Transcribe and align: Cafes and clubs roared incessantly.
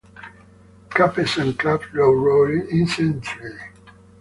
Cafes 0.89 1.37
and 1.37 1.59
clubs 1.59 1.85
roared 1.93 2.69
incessantly. 2.69 3.51